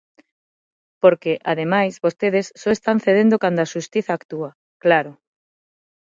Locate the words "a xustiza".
3.61-4.11